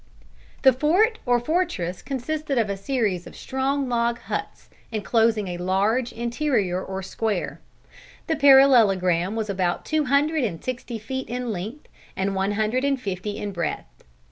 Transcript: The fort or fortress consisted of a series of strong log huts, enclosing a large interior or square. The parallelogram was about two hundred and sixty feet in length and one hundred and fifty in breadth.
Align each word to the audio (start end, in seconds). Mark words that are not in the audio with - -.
The 0.63 0.73
fort 0.73 1.19
or 1.27 1.39
fortress 1.39 2.01
consisted 2.01 2.57
of 2.57 2.71
a 2.71 2.75
series 2.75 3.27
of 3.27 3.35
strong 3.35 3.87
log 3.87 4.17
huts, 4.21 4.67
enclosing 4.91 5.47
a 5.47 5.59
large 5.59 6.11
interior 6.11 6.83
or 6.83 7.03
square. 7.03 7.59
The 8.25 8.35
parallelogram 8.35 9.35
was 9.35 9.47
about 9.47 9.85
two 9.85 10.05
hundred 10.05 10.43
and 10.43 10.63
sixty 10.63 10.97
feet 10.97 11.29
in 11.29 11.51
length 11.51 11.87
and 12.15 12.33
one 12.33 12.53
hundred 12.53 12.83
and 12.83 12.99
fifty 12.99 13.37
in 13.37 13.51
breadth. 13.51 14.03